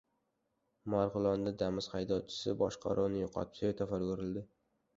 [0.93, 4.47] Marg‘ilonda "Damas" haydovchisi boshqaruvni yo‘qotib svetoforga urildi